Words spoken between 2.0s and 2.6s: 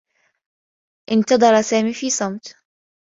صمت.